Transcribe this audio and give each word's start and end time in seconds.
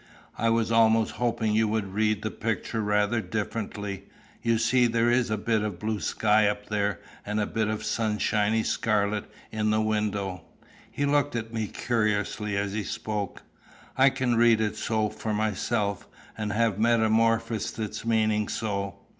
"I 0.35 0.49
was 0.49 0.71
almost 0.71 1.11
hoping 1.11 1.53
you 1.53 1.67
would 1.67 1.93
read 1.93 2.23
the 2.23 2.31
picture 2.31 2.81
rather 2.81 3.21
differently. 3.21 4.05
You 4.41 4.57
see 4.57 4.87
there 4.87 5.11
is 5.11 5.29
a 5.29 5.37
bit 5.37 5.61
of 5.61 5.77
blue 5.77 5.99
sky 5.99 6.47
up 6.47 6.69
there, 6.69 6.99
and 7.23 7.39
a 7.39 7.45
bit 7.45 7.67
of 7.67 7.83
sunshiny 7.83 8.63
scarlet 8.63 9.25
in 9.51 9.69
the 9.69 9.79
window." 9.79 10.41
He 10.89 11.05
looked 11.05 11.35
at 11.35 11.53
me 11.53 11.67
curiously 11.67 12.57
as 12.57 12.73
he 12.73 12.83
spoke. 12.83 13.43
"I 13.95 14.09
can 14.09 14.35
read 14.37 14.59
it 14.59 14.75
so 14.75 15.07
for 15.07 15.35
myself, 15.35 16.07
and 16.35 16.51
have 16.51 16.79
metamorphosed 16.79 17.77
its 17.77 18.03
meaning 18.03 18.47
so. 18.47 18.95